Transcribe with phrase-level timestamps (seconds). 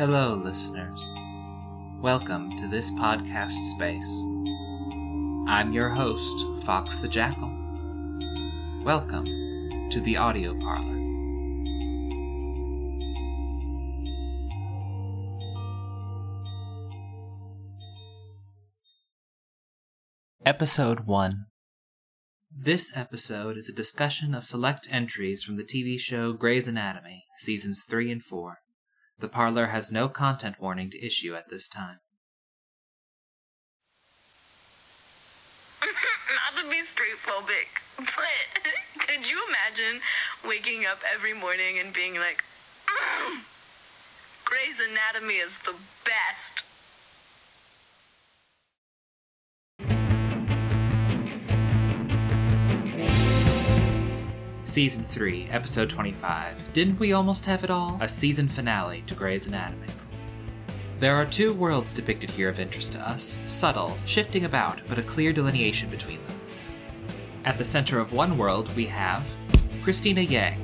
[0.00, 1.12] Hello, listeners.
[2.00, 4.10] Welcome to this podcast space.
[5.46, 7.50] I'm your host, Fox the Jackal.
[8.82, 9.26] Welcome
[9.90, 10.96] to the audio parlor.
[20.46, 21.44] Episode 1
[22.50, 27.84] This episode is a discussion of select entries from the TV show Grey's Anatomy, seasons
[27.86, 28.60] 3 and 4.
[29.20, 31.98] The parlor has no content warning to issue at this time.
[35.84, 38.06] Not to be straight phobic, but
[39.06, 40.00] could you imagine
[40.48, 42.42] waking up every morning and being like,
[42.86, 43.40] mm,
[44.46, 45.74] Grey's Anatomy is the
[46.06, 46.64] best?
[54.80, 56.72] Season 3, Episode 25.
[56.72, 57.98] Didn't we almost have it all?
[58.00, 59.88] A season finale to Grey's Anatomy.
[61.00, 65.02] There are two worlds depicted here of interest to us subtle, shifting about, but a
[65.02, 66.40] clear delineation between them.
[67.44, 69.28] At the center of one world, we have
[69.84, 70.56] Cristina Yang.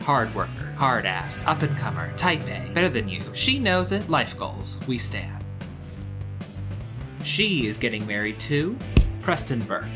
[0.00, 3.22] Hard worker, hard ass, up and comer, type A, better than you.
[3.32, 5.42] She knows it, life goals, we stand.
[7.24, 8.76] She is getting married to
[9.20, 9.86] Preston Burke.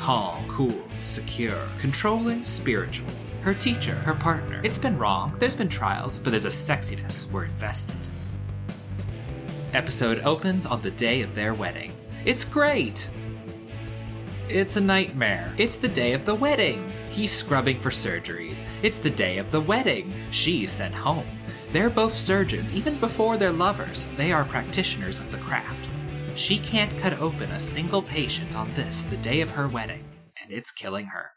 [0.00, 3.10] Calm, cool, secure, controlling, spiritual.
[3.42, 4.62] Her teacher, her partner.
[4.64, 7.98] It's been wrong, there's been trials, but there's a sexiness we're invested.
[9.74, 11.92] Episode opens on the day of their wedding.
[12.24, 13.10] It's great!
[14.48, 15.52] It's a nightmare.
[15.58, 16.90] It's the day of the wedding.
[17.10, 18.64] He's scrubbing for surgeries.
[18.82, 20.14] It's the day of the wedding.
[20.30, 21.28] She's sent home.
[21.72, 24.06] They're both surgeons, even before they're lovers.
[24.16, 25.89] They are practitioners of the craft.
[26.34, 30.04] She can't cut open a single patient on this, the day of her wedding,
[30.42, 31.32] and it's killing her.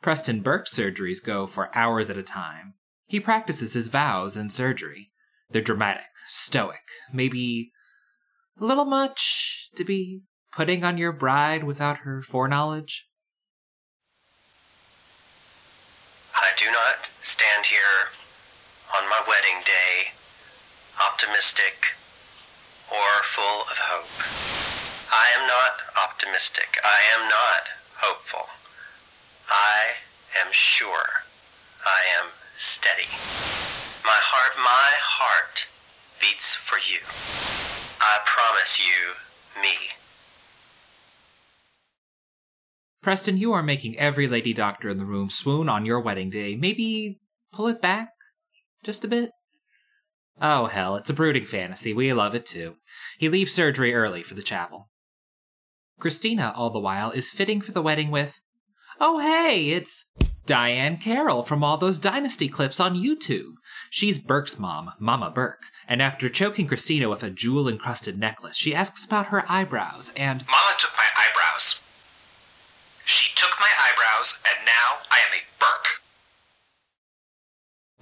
[0.00, 2.74] Preston Burke's surgeries go for hours at a time.
[3.06, 5.10] He practices his vows in surgery.
[5.50, 7.72] They're dramatic, stoic, maybe
[8.58, 10.22] a little much to be
[10.52, 13.08] putting on your bride without her foreknowledge.
[16.34, 18.10] I do not stand here
[18.96, 20.12] on my wedding day
[21.04, 21.96] optimistic
[22.90, 24.10] or full of hope.
[25.12, 26.78] I am not optimistic.
[26.84, 28.46] I am not hopeful.
[29.48, 29.98] I
[30.40, 31.24] am sure.
[31.84, 33.08] I am steady.
[34.04, 35.66] My heart, my heart
[36.20, 37.00] beats for you.
[38.00, 39.14] I promise you,
[39.62, 39.76] me.
[43.02, 46.54] Preston, you are making every lady doctor in the room swoon on your wedding day.
[46.54, 47.18] Maybe
[47.52, 48.10] pull it back
[48.82, 49.30] just a bit?
[50.40, 51.92] Oh, hell, it's a brooding fantasy.
[51.92, 52.76] We love it too.
[53.18, 54.88] He leaves surgery early for the chapel.
[55.98, 58.40] Cristina, all the while, is fitting for the wedding with,
[58.98, 60.06] Oh, hey, it's
[60.46, 63.52] Diahann Carroll from all those Dynasty clips on YouTube.
[63.90, 68.74] She's Burke's mom, Mama Burke, and after choking Cristina with a jewel encrusted necklace, she
[68.74, 70.46] asks about her eyebrows and.
[70.46, 71.80] Mama took my eyebrows.
[73.04, 75.99] She took my eyebrows, and now I am a Burke.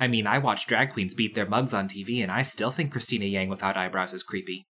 [0.00, 2.92] I mean, I watch drag queens beat their mugs on TV, and I still think
[2.92, 4.66] Cristina Yang without eyebrows is creepy.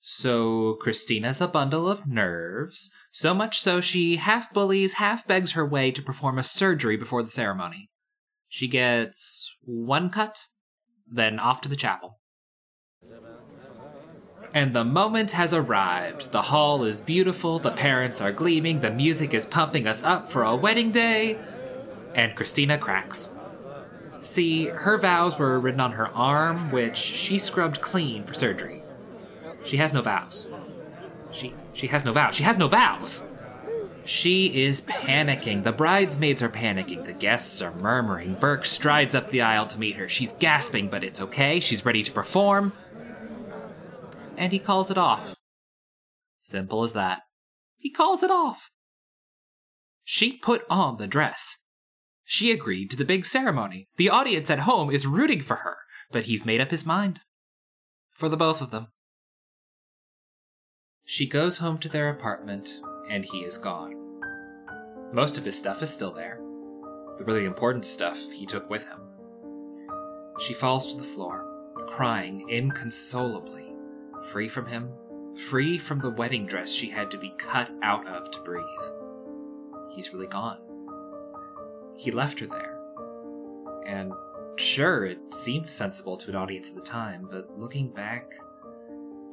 [0.00, 5.64] So, Cristina's a bundle of nerves, so much so she half bullies, half begs her
[5.64, 7.88] way to perform a surgery before the ceremony.
[8.48, 10.46] She gets one cut,
[11.08, 12.18] then off to the chapel.
[14.52, 16.32] And the moment has arrived.
[16.32, 20.42] The hall is beautiful, the parents are gleaming, the music is pumping us up for
[20.42, 21.38] a wedding day,
[22.16, 23.30] and Cristina cracks.
[24.22, 28.82] See, her vows were written on her arm, which she scrubbed clean for surgery.
[29.64, 30.48] She has no vows.
[31.32, 32.34] She she has no vows.
[32.34, 33.26] She has no vows.
[34.04, 35.64] She is panicking.
[35.64, 37.04] The bridesmaids are panicking.
[37.04, 38.34] The guests are murmuring.
[38.34, 40.08] Burke strides up the aisle to meet her.
[40.08, 41.60] She's gasping, but it's okay.
[41.60, 42.72] She's ready to perform.
[44.36, 45.34] And he calls it off.
[46.42, 47.22] Simple as that.
[47.76, 48.70] He calls it off.
[50.04, 51.58] She put on the dress.
[52.32, 53.88] She agreed to the big ceremony.
[53.98, 55.76] The audience at home is rooting for her,
[56.10, 57.20] but he's made up his mind.
[58.10, 58.86] For the both of them.
[61.04, 62.80] She goes home to their apartment,
[63.10, 63.92] and he is gone.
[65.12, 66.38] Most of his stuff is still there.
[67.18, 69.00] The really important stuff he took with him.
[70.38, 71.44] She falls to the floor,
[71.86, 73.74] crying inconsolably,
[74.30, 74.88] free from him,
[75.36, 78.64] free from the wedding dress she had to be cut out of to breathe.
[79.94, 80.71] He's really gone.
[81.96, 82.78] He left her there.
[83.86, 84.12] And
[84.56, 88.32] sure, it seemed sensible to an audience at the time, but looking back,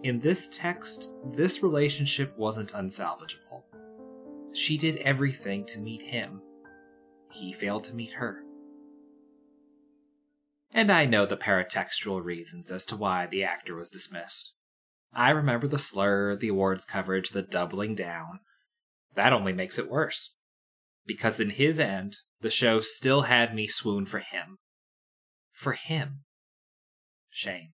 [0.03, 3.63] in this text, this relationship wasn't unsalvageable.
[4.53, 6.41] She did everything to meet him.
[7.31, 8.43] He failed to meet her.
[10.73, 14.53] And I know the paratextual reasons as to why the actor was dismissed.
[15.13, 18.39] I remember the slur, the awards coverage, the doubling down.
[19.15, 20.37] That only makes it worse.
[21.09, 24.59] Because in his end, the show still had me swoon for him.
[25.51, 26.19] For him.
[27.31, 27.69] Shame.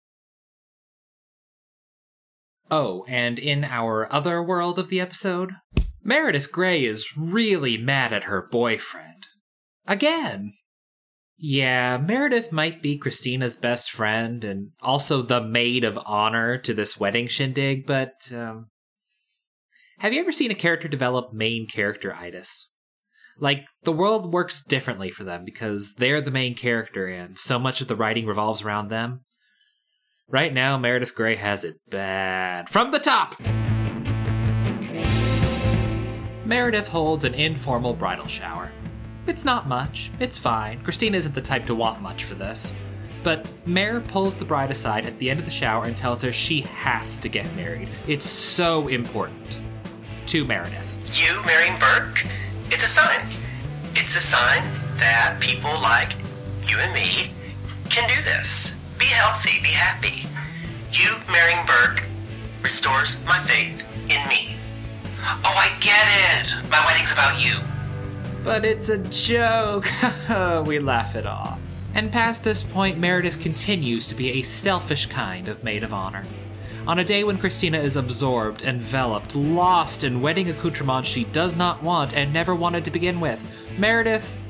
[2.72, 5.52] Oh, and in our other world of the episode,
[6.02, 9.28] Meredith Grey is really mad at her boyfriend.
[9.86, 10.54] Again!
[11.38, 16.98] Yeah, Meredith might be Cristina's best friend and also the maid of honor to this
[16.98, 18.70] wedding shindig, but um,
[20.00, 22.72] have you ever seen a character develop main character itis?
[23.40, 27.81] Like, the world works differently for them because they're the main character and so much
[27.81, 29.25] of the writing revolves around them.
[30.28, 32.69] Right now, Meredith Grey has it bad.
[32.69, 33.40] From the top!
[36.44, 38.70] Meredith holds an informal bridal shower.
[39.26, 40.82] It's not much, it's fine.
[40.82, 42.75] Cristina isn't the type to want much for this.
[43.22, 46.32] But Mare pulls the bride aside at the end of the shower and tells her
[46.32, 47.88] she has to get married.
[48.06, 49.60] It's so important.
[50.26, 51.20] To Meredith.
[51.20, 52.26] You marrying Burke?
[52.70, 53.26] It's a sign.
[53.94, 54.62] It's a sign
[54.96, 56.14] that people like
[56.67, 57.32] you and me
[57.88, 58.78] can do this.
[58.99, 60.26] Be healthy, be happy.
[60.93, 62.05] You marrying Burke
[62.62, 64.55] restores my faith in me.
[65.22, 66.70] Oh, I get it.
[66.70, 67.58] My wedding's about you.
[68.44, 69.87] But it's a joke.
[70.66, 71.58] we laugh it off.
[71.94, 76.25] And past this point, Meredith continues to be a selfish kind of maid of honor.
[76.90, 81.81] On a day when Cristina is absorbed, enveloped, lost in wedding accoutrements she does not
[81.84, 83.44] want and never wanted to begin with,
[83.78, 84.40] Meredith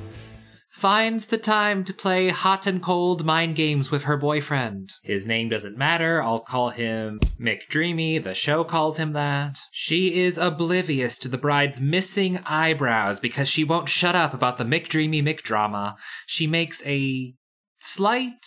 [0.70, 4.90] finds the time to play hot and cold mind games with her boyfriend.
[5.02, 9.58] His name doesn't matter, I'll call him McDreamy, the show calls him that.
[9.70, 14.64] She is oblivious to the bride's missing eyebrows because she won't shut up about the
[14.64, 15.94] McDreamy McDrama.
[16.26, 17.34] She makes a
[17.80, 18.46] slight,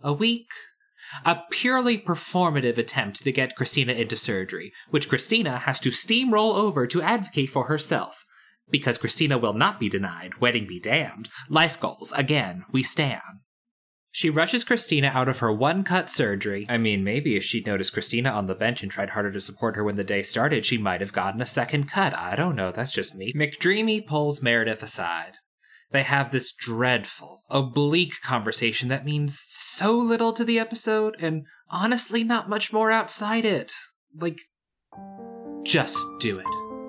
[0.00, 0.46] a weak,
[1.24, 6.86] a purely performative attempt to get Cristina into surgery, which Cristina has to steamroll over
[6.86, 8.24] to advocate for herself.
[8.70, 11.28] Because Cristina will not be denied, wedding be damned.
[11.48, 13.20] Life goals, again, we stand.
[14.12, 16.66] She rushes Cristina out of her one cut surgery.
[16.68, 19.76] I mean, maybe if she'd noticed Cristina on the bench and tried harder to support
[19.76, 22.12] her when the day started, she might have gotten a second cut.
[22.14, 23.32] I don't know, that's just me.
[23.34, 25.34] McDreamy pulls Meredith aside.
[25.92, 32.22] They have this dreadful, oblique conversation that means so little to the episode, and honestly,
[32.22, 33.72] not much more outside it.
[34.16, 34.38] Like,
[35.64, 36.46] just do it.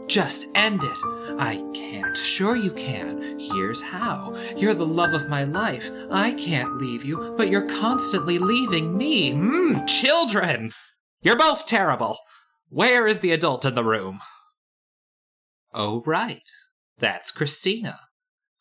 [0.08, 0.98] Just end it.
[1.40, 2.16] I can't.
[2.18, 3.40] Sure, you can.
[3.40, 4.36] Here's how.
[4.58, 5.90] You're the love of my life.
[6.12, 9.32] I can't leave you, but you're constantly leaving me.
[9.32, 10.74] Mmm, children!
[11.22, 12.18] You're both terrible.
[12.70, 14.20] Where is the adult in the room?
[15.74, 16.42] Oh, right.
[17.00, 18.00] That's Cristina.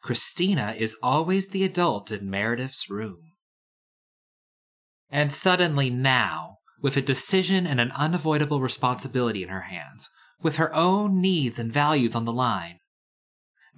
[0.02, 3.32] Cristina is always the adult in Meredith's room.
[5.11, 10.08] And suddenly now, with a decision and an unavoidable responsibility in her hands,
[10.43, 12.79] with her own needs and values on the line.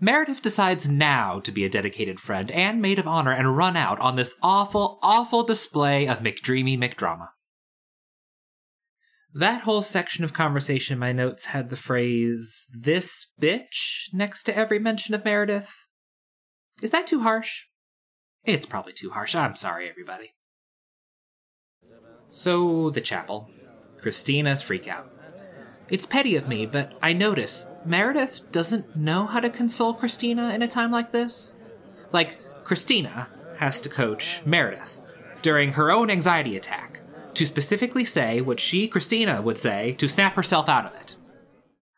[0.00, 4.00] Meredith decides now to be a dedicated friend and maid of honor and run out
[4.00, 7.28] on this awful, awful display of McDreamy McDrama.
[9.34, 14.56] That whole section of conversation in my notes had the phrase, this bitch, next to
[14.56, 15.72] every mention of Meredith.
[16.82, 17.66] Is that too harsh?
[18.44, 19.36] It's probably too harsh.
[19.36, 20.32] I'm sorry, everybody.
[22.30, 23.48] So, the chapel.
[24.00, 25.04] Cristina's freakout.
[25.88, 30.62] It's petty of me, but I notice Meredith doesn't know how to console Cristina in
[30.62, 31.54] a time like this.
[32.10, 35.00] Like, Cristina has to coach Meredith
[35.40, 37.00] during her own anxiety attack
[37.34, 41.11] to specifically say what she, Cristina, would say to snap herself out of it.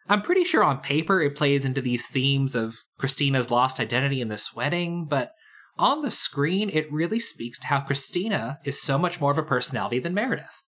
[0.08, 4.28] I'm pretty sure on paper it plays into these themes of Cristina's lost identity in
[4.28, 5.32] this wedding, but
[5.78, 9.42] on the screen it really speaks to how Cristina is so much more of a
[9.42, 10.62] personality than Meredith.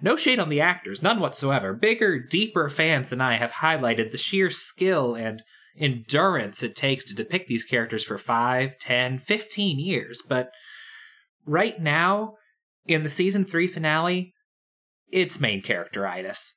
[0.00, 1.74] No shade on the actors, none whatsoever.
[1.74, 5.42] Bigger, deeper fans than I have highlighted the sheer skill and
[5.76, 10.22] endurance it takes to depict these characters for 5, 10, 15 years.
[10.26, 10.50] But
[11.44, 12.34] right now,
[12.86, 14.34] in the season 3 finale,
[15.10, 16.52] it's main characteritis.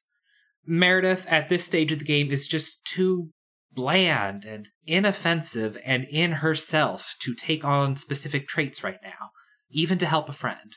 [0.66, 3.32] Meredith, at this stage of the game, is just too
[3.74, 9.32] bland and inoffensive and in herself to take on specific traits right now,
[9.70, 10.76] even to help a friend.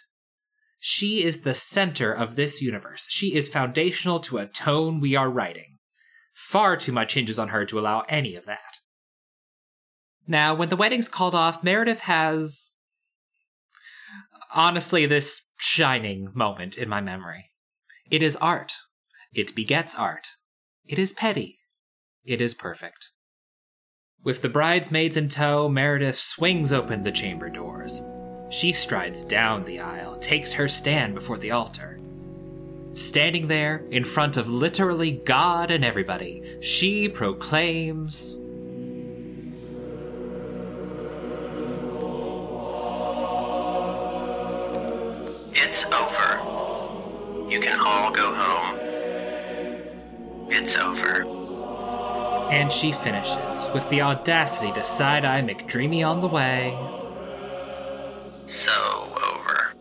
[0.78, 3.06] She is the center of this universe.
[3.08, 5.78] She is foundational to a tone we are writing.
[6.34, 8.80] Far too much hinges on her to allow any of that.
[10.26, 12.70] Now, when the wedding's called off, Meredith has.
[14.54, 17.50] Honestly, this shining moment in my memory.
[18.10, 18.74] It is art.
[19.34, 20.28] It begets art.
[20.86, 21.58] It is petty.
[22.24, 23.10] It is perfect.
[24.22, 28.04] With the bridesmaids in tow, Meredith swings open the chamber doors.
[28.48, 31.98] She strides down the aisle, takes her stand before the altar.
[32.92, 38.38] Standing there, in front of literally God and everybody, she proclaims.
[45.56, 47.50] It's over.
[47.50, 48.83] You can all go home.
[50.48, 51.24] It's over.
[52.50, 56.78] And she finishes, with the audacity to side eye McDreamy on the way.
[58.46, 59.74] So over.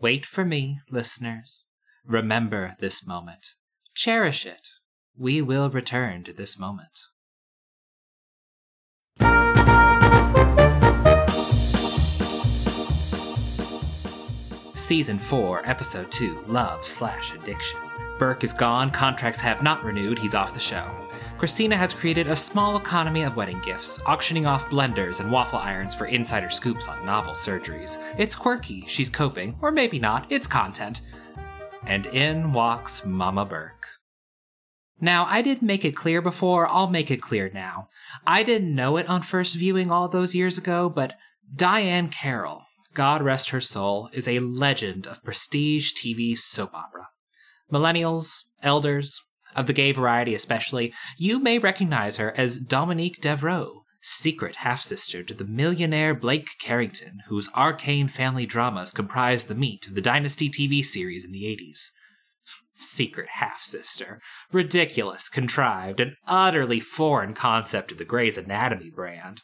[0.00, 1.66] Wait for me, listeners.
[2.04, 3.54] Remember this moment.
[3.94, 4.68] Cherish it.
[5.16, 7.09] We will return to this moment.
[14.90, 17.78] Season 4, Episode 2 Love slash Addiction.
[18.18, 20.84] Burke is gone, contracts have not renewed, he's off the show.
[21.38, 25.94] Cristina has created a small economy of wedding gifts, auctioning off blenders and waffle irons
[25.94, 27.98] for insider scoops on novel surgeries.
[28.18, 31.02] It's quirky, she's coping, or maybe not, it's content.
[31.86, 33.86] And in walks Mama Burke.
[35.00, 37.90] Now, I didn't make it clear before, I'll make it clear now.
[38.26, 41.14] I didn't know it on first viewing all those years ago, but
[41.54, 47.08] Diahann Carroll, God rest her soul, is a legend of prestige TV soap opera.
[47.72, 49.20] Millennials, elders,
[49.54, 55.22] of the gay variety especially, you may recognize her as Dominique Devereaux, secret half sister
[55.22, 60.48] to the millionaire Blake Carrington, whose arcane family dramas comprised the meat of the Dynasty
[60.48, 61.90] TV series in the 80s.
[62.74, 64.20] Secret half sister.
[64.52, 69.42] Ridiculous, contrived, and utterly foreign concept to the Grey's Anatomy brand.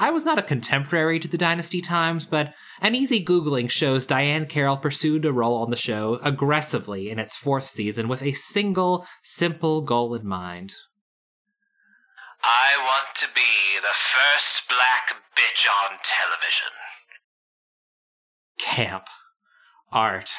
[0.00, 4.48] I was not a contemporary to the Dynasty times, but an easy Googling shows Diahann
[4.48, 9.04] Carroll pursued a role on the show aggressively in its fourth season with a single,
[9.24, 10.74] simple goal in mind.
[12.44, 16.70] I want to be the first black bitch on television.
[18.56, 19.06] Camp.
[19.90, 20.30] Art.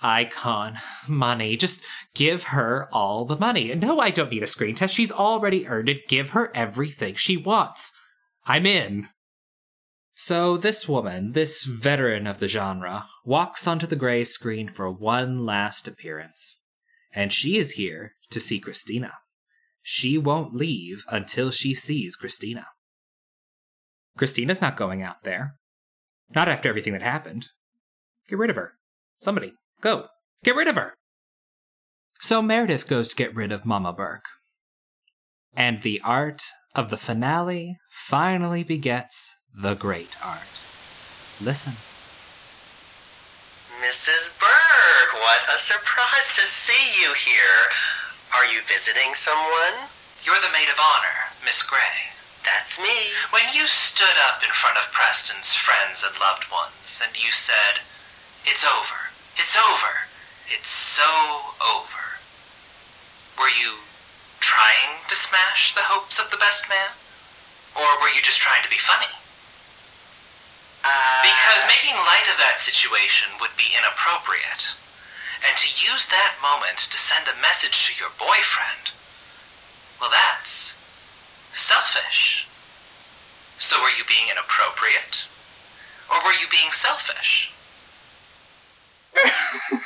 [0.00, 0.78] Icon.
[1.06, 1.58] Money.
[1.58, 1.82] Just
[2.14, 3.74] give her all the money.
[3.74, 4.94] No, I don't need a screen test.
[4.94, 6.08] She's already earned it.
[6.08, 7.92] Give her everything she wants.
[8.46, 9.08] I'm in.
[10.14, 15.44] So, this woman, this veteran of the genre, walks onto the gray screen for one
[15.44, 16.58] last appearance.
[17.12, 19.12] And she is here to see Cristina.
[19.82, 22.66] She won't leave until she sees Cristina.
[24.16, 25.56] Cristina's not going out there.
[26.34, 27.46] Not after everything that happened.
[28.28, 28.72] Get rid of her.
[29.20, 30.06] Somebody, go.
[30.42, 30.94] Get rid of her.
[32.20, 34.24] So Meredith goes to get rid of Mama Burke.
[35.54, 36.42] And the art
[36.76, 40.60] of the finale finally begets the great art.
[41.40, 41.72] Listen.
[43.80, 44.36] Mrs.
[44.38, 47.60] Burke, what a surprise to see you here.
[48.36, 49.88] Are you visiting someone?
[50.22, 52.12] You're the maid of honor, Miss Grey.
[52.44, 53.10] That's me.
[53.30, 57.80] When you stood up in front of Preston's friends and loved ones, and you said,
[58.44, 59.16] It's over.
[59.38, 60.12] It's over.
[60.52, 61.08] It's so
[61.64, 62.20] over.
[63.40, 63.85] Were you
[64.40, 66.90] trying to smash the hopes of the best man?
[67.76, 69.10] Or were you just trying to be funny?
[70.86, 74.70] Uh, because making light of that situation would be inappropriate.
[75.44, 78.94] And to use that moment to send a message to your boyfriend,
[80.00, 80.76] well, that's
[81.52, 82.46] selfish.
[83.58, 85.26] So were you being inappropriate?
[86.10, 87.52] Or were you being selfish?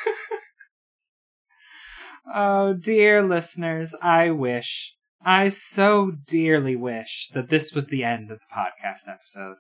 [2.27, 8.41] Oh, dear listeners, I wish, I so dearly wish that this was the end of
[8.41, 9.57] the podcast episode.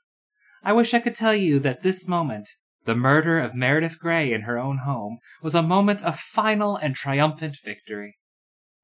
[0.62, 2.50] I wish I could tell you that this moment,
[2.84, 6.94] the murder of Meredith Grey in her own home, was a moment of final and
[6.94, 8.18] triumphant victory.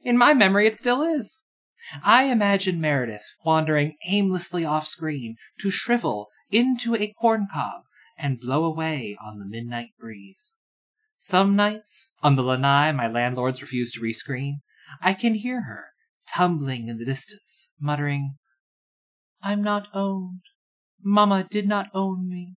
[0.02, 1.42] In my memory, it still is.
[2.02, 7.82] I imagine Meredith wandering aimlessly off screen to shrivel into a corncob
[8.18, 10.58] and blow away on the midnight breeze.
[11.18, 14.60] Some nights, on the lanai my landlords refuse to rescreen,
[15.00, 15.86] I can hear her,
[16.28, 18.36] tumbling in the distance, muttering,
[19.42, 20.42] I'm not owned.
[21.02, 22.56] Mama did not own me.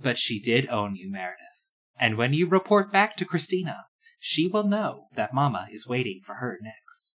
[0.00, 1.38] But she did own you, Meredith.
[1.98, 3.84] And when you report back to Cristina,
[4.18, 7.12] she will know that Mama is waiting for her next.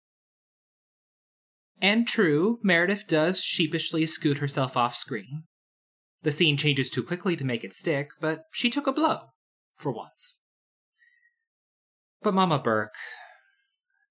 [1.80, 5.44] And true, Meredith does sheepishly scoot herself off screen.
[6.22, 9.28] The scene changes too quickly to make it stick, but she took a blow,
[9.76, 10.40] for once.
[12.22, 12.94] But Mama Burke,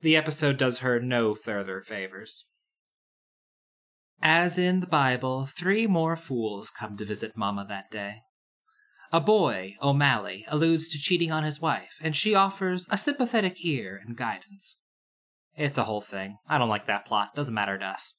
[0.02, 2.46] the episode does her no further favors.
[4.22, 8.24] As in the Bible, three more fools come to visit Mama that day.
[9.12, 14.02] A boy, O'Malley, alludes to cheating on his wife, and she offers a sympathetic ear
[14.06, 14.78] and guidance.
[15.56, 16.38] It's a whole thing.
[16.48, 17.36] I don't like that plot.
[17.36, 18.16] Doesn't matter to us.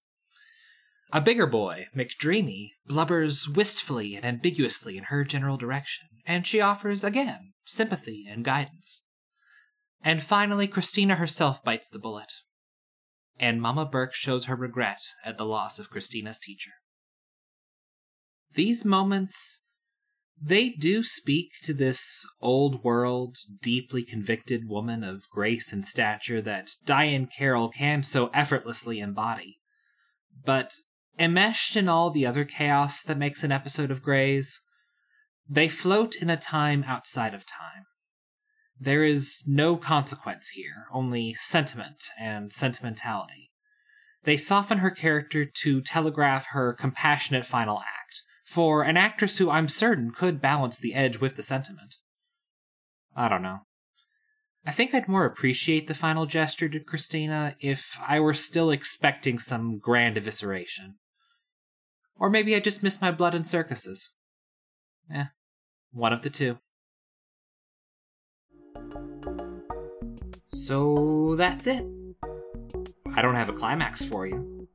[1.12, 7.02] A bigger boy, McDreamy, blubbers wistfully and ambiguously in her general direction, and she offers
[7.02, 9.02] again sympathy and guidance.
[10.02, 12.33] And finally, Cristina herself bites the bullet.
[13.38, 16.73] And Mama Burke shows her regret at the loss of Cristina's teacher.
[18.54, 19.64] These moments,
[20.40, 26.71] they do speak to this old world, deeply convicted woman of grace and stature that
[26.85, 29.59] Diahann Carroll can so effortlessly embody.
[30.45, 30.73] But
[31.19, 34.61] enmeshed in all the other chaos that makes an episode of Grey's,
[35.49, 37.85] they float in a time outside of time.
[38.82, 43.50] There is no consequence here, only sentiment and sentimentality.
[44.25, 49.68] They soften her character to telegraph her compassionate final act, for an actress who I'm
[49.68, 51.96] certain could balance the edge with the sentiment.
[53.14, 53.60] I don't know.
[54.64, 59.38] I think I'd more appreciate the final gesture to Cristina if I were still expecting
[59.38, 60.94] some grand evisceration.
[62.16, 64.10] Or maybe I just miss my blood and circuses.
[65.14, 65.25] Eh,
[65.92, 66.58] one of the two.
[70.67, 71.87] So that's it.
[73.14, 74.69] I don't have a climax for you.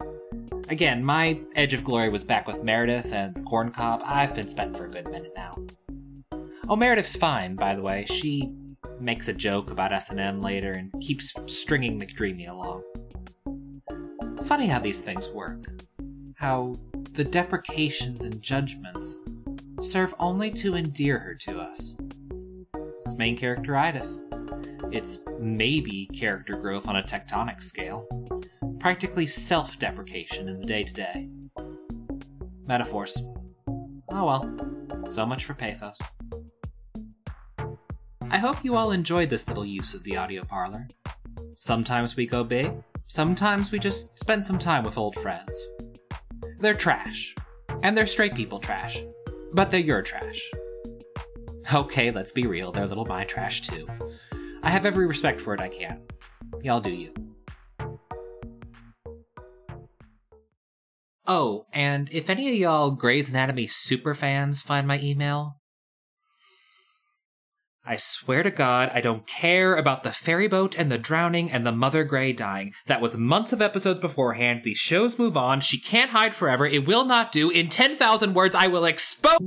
[0.67, 4.01] Again, my Edge of Glory was back with Meredith and Corn Cob.
[4.03, 5.55] I've been spent for a good minute now.
[6.67, 8.03] Oh, Meredith's fine, by the way.
[8.09, 8.51] She
[8.99, 12.81] makes a joke about S&M later and keeps stringing McDreamy along.
[14.45, 15.65] Funny how these things work.
[16.35, 16.73] How
[17.13, 19.21] the deprecations and judgments
[19.81, 21.95] serve only to endear her to us.
[23.05, 24.23] It's main characteritis.
[24.95, 28.07] It's maybe character growth on a tectonic scale.
[28.79, 31.27] Practically self deprecation in the day to day.
[32.65, 33.21] Metaphors.
[33.67, 35.99] Oh well, so much for pathos.
[38.29, 40.87] I hope you all enjoyed this little use of the audio parlor.
[41.57, 42.71] Sometimes we go big,
[43.07, 45.67] sometimes we just spend some time with old friends.
[46.61, 47.35] They're trash,
[47.83, 49.03] and they're straight people trash,
[49.51, 50.49] but they're your trash.
[51.73, 53.85] Okay, let's be real, they're little my trash too.
[54.65, 56.01] I have every respect for it I can.
[56.63, 57.13] Y'all do you.
[61.27, 65.59] Oh, and if any of y'all Grey's Anatomy super fans find my email,
[67.85, 71.63] I swear to God, I don't care about the ferry boat and the drowning and
[71.63, 72.73] the Mother Grey dying.
[72.87, 74.61] That was months of episodes beforehand.
[74.63, 75.61] These shows move on.
[75.61, 76.65] She can't hide forever.
[76.65, 77.51] It will not do.
[77.51, 79.37] In 10,000 words, I will expose.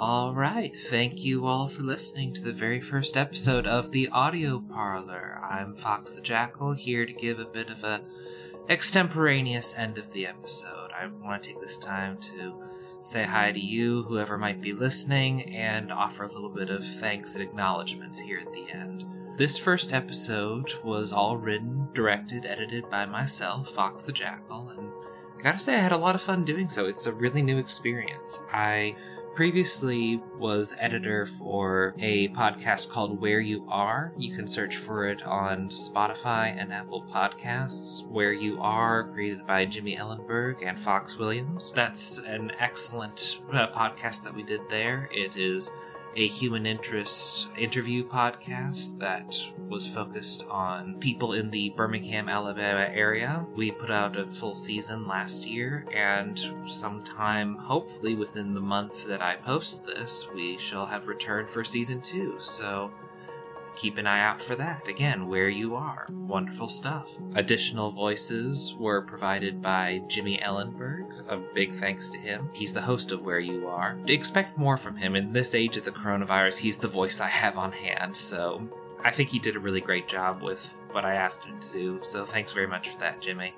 [0.00, 0.76] All right.
[0.76, 5.40] Thank you all for listening to the very first episode of the Audio Parlor.
[5.42, 8.02] I'm Fox the Jackal here to give a bit of a
[8.68, 10.92] extemporaneous end of the episode.
[10.96, 12.62] I want to take this time to
[13.02, 17.34] say hi to you, whoever might be listening, and offer a little bit of thanks
[17.34, 19.04] and acknowledgments here at the end.
[19.36, 24.92] This first episode was all written, directed, edited by myself, Fox the Jackal, and
[25.40, 26.86] I gotta say I had a lot of fun doing so.
[26.86, 28.40] It's a really new experience.
[28.52, 28.94] I
[29.38, 34.12] previously was editor for a podcast called Where You Are.
[34.18, 38.04] You can search for it on Spotify and Apple Podcasts.
[38.08, 41.70] Where You Are, created by Jimmy Ellenberg and Fox Williams.
[41.72, 45.08] That's an excellent uh, podcast that we did there.
[45.12, 45.70] It is
[46.18, 49.36] a human interest interview podcast that
[49.68, 53.46] was focused on people in the Birmingham, Alabama area.
[53.54, 59.22] We put out a full season last year, and sometime, hopefully within the month that
[59.22, 62.34] I post this, we shall have returned for season two.
[62.40, 62.90] So
[63.78, 64.86] keep an eye out for that.
[64.88, 66.06] Again, where you are.
[66.10, 67.16] Wonderful stuff.
[67.34, 71.06] Additional voices were provided by Jimmy Ellenberg.
[71.28, 72.50] A big thanks to him.
[72.52, 73.98] He's the host of Where You Are.
[74.06, 75.14] Expect more from him.
[75.14, 78.68] In this age of the coronavirus, he's the voice I have on hand, so
[79.04, 82.00] I think he did a really great job with what I asked him to do.
[82.02, 83.54] So thanks very much for that, Jimmy.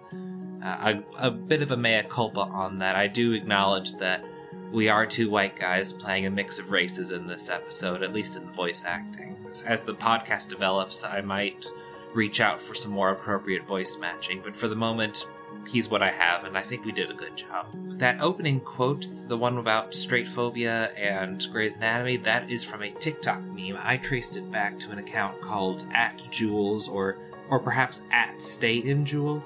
[0.62, 2.94] Uh, a, a bit of a mea culpa on that.
[2.94, 4.22] I do acknowledge that
[4.70, 8.37] we are two white guys playing a mix of races in this episode, at least
[8.37, 9.30] in the voice acting
[9.66, 11.66] as the podcast develops, I might
[12.14, 14.40] reach out for some more appropriate voice matching.
[14.42, 15.28] But for the moment,
[15.68, 17.66] he's what I have, and I think we did a good job.
[17.98, 22.90] That opening quote, the one about straight phobia and Grey's Anatomy, that is from a
[22.90, 23.78] TikTok meme.
[23.80, 28.76] I traced it back to an account called at Jules or or perhaps at Stay
[28.76, 29.42] in Jewel.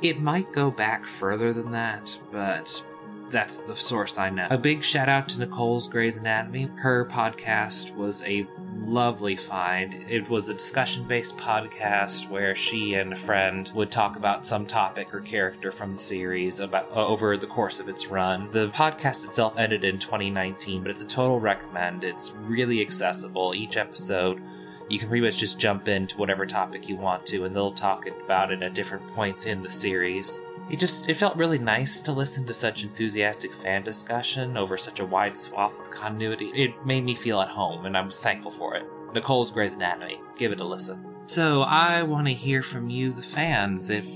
[0.00, 2.84] It might go back further than that, but
[3.32, 4.46] that's the source I know.
[4.50, 6.70] A big shout out to Nicole's Grey's Anatomy.
[6.76, 8.46] Her podcast was a
[8.84, 9.94] lovely find.
[10.08, 14.66] It was a discussion based podcast where she and a friend would talk about some
[14.66, 18.50] topic or character from the series about uh, over the course of its run.
[18.52, 22.04] The podcast itself ended in 2019, but it's a total recommend.
[22.04, 23.54] It's really accessible.
[23.54, 24.40] Each episode
[24.88, 28.06] You can pretty much just jump into whatever topic you want to, and they'll talk
[28.06, 30.38] about it at different points in the series.
[30.72, 35.00] It just it felt really nice to listen to such enthusiastic fan discussion over such
[35.00, 36.50] a wide swath of continuity.
[36.54, 38.86] It made me feel at home, and I was thankful for it.
[39.12, 40.18] Nicole's Grey's Anatomy.
[40.38, 41.04] Give it a listen.
[41.26, 44.06] So I want to hear from you, the fans, if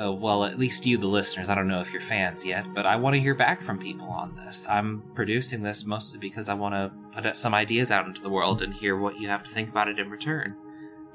[0.00, 1.48] uh, well, at least you, the listeners.
[1.48, 4.08] I don't know if you're fans yet, but I want to hear back from people
[4.08, 4.68] on this.
[4.68, 8.62] I'm producing this mostly because I want to put some ideas out into the world
[8.62, 10.56] and hear what you have to think about it in return.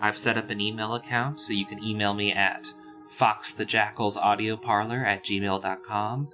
[0.01, 2.73] I've set up an email account, so you can email me at
[3.17, 6.29] foxthejackalsaudioparlor at gmail.com.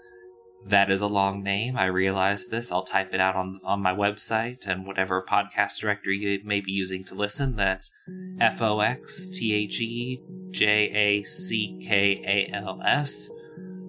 [0.67, 1.77] That is a long name.
[1.77, 2.71] I realize this.
[2.71, 6.71] I'll type it out on, on my website and whatever podcast directory you may be
[6.71, 7.55] using to listen.
[7.55, 7.91] That's
[8.39, 13.29] F O X T H E J A C K A L S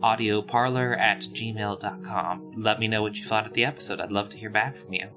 [0.01, 2.53] audioparlor at gmail.com.
[2.59, 4.01] Let me know what you thought of the episode.
[4.01, 5.09] I'd love to hear back from you.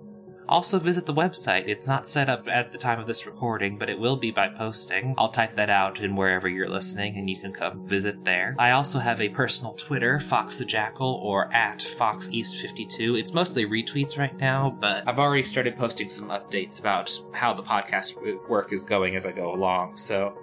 [0.50, 1.68] Also, visit the website.
[1.68, 4.50] It's not set up at the time of this recording, but it will be by
[4.50, 5.14] posting.
[5.16, 8.56] I'll type that out in wherever you're listening, and you can come visit there.
[8.58, 13.16] I also have a personal Twitter, Fox the Jackal, or at Fox East 52.
[13.16, 17.62] It's mostly retweets right now, but I've already started posting some updates about how the
[17.62, 18.18] podcast
[18.50, 19.98] work is going as I go along.
[19.98, 20.36] So,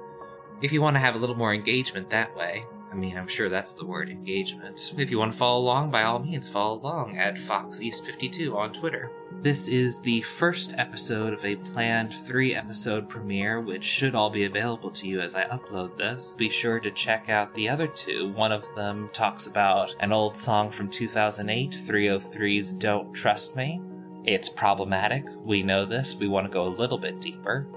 [0.62, 3.49] if you want to have a little more engagement that way, I mean, I'm sure
[3.49, 4.95] that's the word engagement.
[4.97, 8.57] If you want to follow along, by all means, follow along at Fox East 52
[8.57, 9.11] on Twitter.
[9.47, 14.45] This is the first episode of a planned three episode premiere, which should all be
[14.45, 16.35] available to you as I upload this.
[16.37, 18.33] Be sure to check out the other two.
[18.33, 23.81] One of them talks about an old song from 2008, 3OH!3's Don't Trust Me.
[24.25, 25.25] It's problematic.
[25.45, 26.17] We know this.
[26.17, 27.69] We want to go a little bit deeper.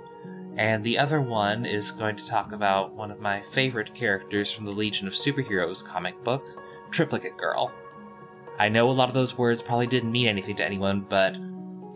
[0.57, 4.65] And the other one is going to talk about one of my favorite characters from
[4.65, 6.47] the Legion of Superheroes comic book,
[6.89, 7.71] Triplicate Girl.
[8.57, 11.37] I know a lot of those words probably didn't mean anything to anyone, but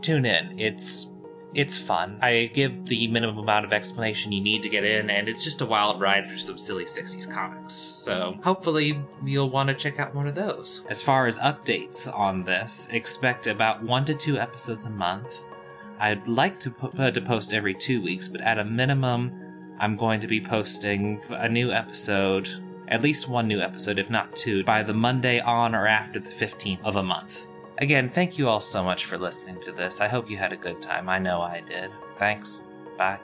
[0.03, 0.59] tune in.
[0.59, 1.09] It's
[1.55, 2.17] it's fun.
[2.21, 5.61] I give the minimum amount of explanation you need to get in, and it's just
[5.61, 7.73] a wild ride for some silly 60s comics.
[7.73, 10.85] So hopefully you'll want to check out one of those.
[10.89, 15.43] As far as updates on this, expect about one to two episodes a month.
[15.99, 19.95] I'd like to, po- uh, to post every two weeks, but at a minimum, I'm
[19.95, 22.49] going to be posting a new episode,
[22.87, 26.29] at least one new episode, if not two, by the Monday on or after the
[26.29, 27.47] 15th of a month.
[27.79, 29.99] Again, thank you all so much for listening to this.
[29.99, 31.09] I hope you had a good time.
[31.09, 31.91] I know I did.
[32.17, 32.61] Thanks.
[32.97, 33.19] Bye.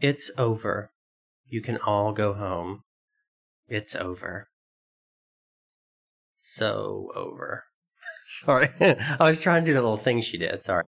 [0.00, 0.90] It's over.
[1.46, 2.82] You can all go home.
[3.68, 4.48] It's over.
[6.38, 7.64] So over.
[8.26, 8.68] Sorry.
[8.80, 10.60] I was trying to do the little thing she did.
[10.62, 10.84] Sorry.